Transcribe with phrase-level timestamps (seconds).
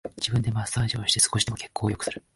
[0.17, 2.23] 自分でマッサージをして少しでも血行を良くする